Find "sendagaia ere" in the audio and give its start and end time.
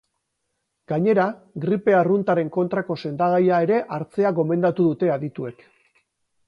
3.05-3.79